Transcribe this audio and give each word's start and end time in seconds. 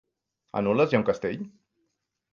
A 0.61 0.63
Nules 0.67 0.95
hi 0.95 0.99
ha 0.99 1.01
un 1.03 1.07
castell? 1.13 1.47